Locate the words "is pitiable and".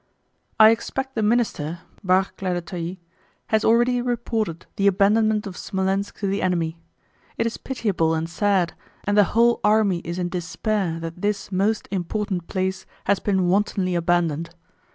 7.45-8.27